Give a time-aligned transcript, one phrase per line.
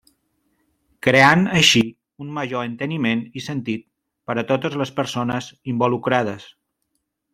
[1.07, 1.81] Creant així
[2.25, 3.85] un major enteniment i sentit
[4.31, 6.49] per a totes les persones involucrades.